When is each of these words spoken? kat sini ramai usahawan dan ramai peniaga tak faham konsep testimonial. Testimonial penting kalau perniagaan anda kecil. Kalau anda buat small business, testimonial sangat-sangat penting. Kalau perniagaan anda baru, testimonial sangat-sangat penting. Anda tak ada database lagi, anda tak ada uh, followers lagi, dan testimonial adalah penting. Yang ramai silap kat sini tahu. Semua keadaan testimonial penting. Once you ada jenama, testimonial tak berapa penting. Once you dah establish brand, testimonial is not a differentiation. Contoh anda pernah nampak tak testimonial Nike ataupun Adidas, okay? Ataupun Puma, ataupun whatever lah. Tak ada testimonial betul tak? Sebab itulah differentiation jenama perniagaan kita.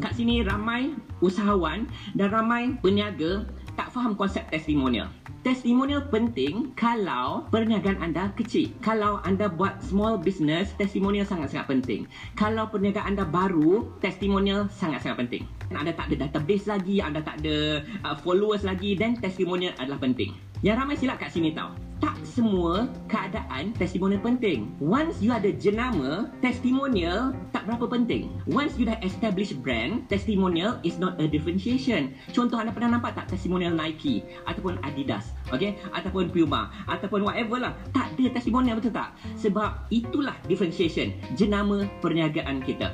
kat 0.00 0.16
sini 0.16 0.40
ramai 0.40 0.96
usahawan 1.20 1.84
dan 2.16 2.32
ramai 2.32 2.72
peniaga 2.80 3.44
tak 3.76 3.92
faham 3.92 4.16
konsep 4.16 4.44
testimonial. 4.48 5.08
Testimonial 5.40 6.04
penting 6.12 6.76
kalau 6.76 7.48
perniagaan 7.48 7.96
anda 7.96 8.28
kecil. 8.36 8.68
Kalau 8.84 9.24
anda 9.24 9.48
buat 9.48 9.80
small 9.80 10.20
business, 10.20 10.76
testimonial 10.76 11.24
sangat-sangat 11.24 11.64
penting. 11.64 12.04
Kalau 12.36 12.68
perniagaan 12.68 13.16
anda 13.16 13.24
baru, 13.24 13.88
testimonial 14.04 14.68
sangat-sangat 14.68 15.24
penting. 15.24 15.42
Anda 15.72 15.96
tak 15.96 16.12
ada 16.12 16.28
database 16.28 16.68
lagi, 16.68 17.00
anda 17.00 17.24
tak 17.24 17.40
ada 17.40 17.80
uh, 18.04 18.16
followers 18.20 18.68
lagi, 18.68 18.92
dan 19.00 19.16
testimonial 19.16 19.72
adalah 19.80 19.96
penting. 20.04 20.36
Yang 20.60 20.76
ramai 20.76 20.96
silap 21.00 21.16
kat 21.16 21.32
sini 21.32 21.56
tahu. 21.56 21.72
Semua 22.24 22.88
keadaan 23.08 23.72
testimonial 23.76 24.20
penting. 24.20 24.72
Once 24.80 25.20
you 25.24 25.32
ada 25.32 25.48
jenama, 25.52 26.28
testimonial 26.44 27.32
tak 27.50 27.64
berapa 27.64 27.88
penting. 27.88 28.28
Once 28.48 28.76
you 28.76 28.84
dah 28.84 28.96
establish 29.00 29.56
brand, 29.56 30.04
testimonial 30.08 30.76
is 30.84 31.00
not 31.00 31.16
a 31.20 31.26
differentiation. 31.28 32.12
Contoh 32.32 32.60
anda 32.60 32.72
pernah 32.72 33.00
nampak 33.00 33.16
tak 33.16 33.32
testimonial 33.32 33.72
Nike 33.72 34.24
ataupun 34.44 34.76
Adidas, 34.84 35.32
okay? 35.52 35.80
Ataupun 35.92 36.28
Puma, 36.28 36.68
ataupun 36.88 37.24
whatever 37.24 37.60
lah. 37.60 37.72
Tak 37.92 38.16
ada 38.16 38.24
testimonial 38.36 38.76
betul 38.76 38.92
tak? 38.92 39.16
Sebab 39.40 39.88
itulah 39.88 40.36
differentiation 40.44 41.16
jenama 41.34 41.88
perniagaan 42.04 42.60
kita. 42.64 42.92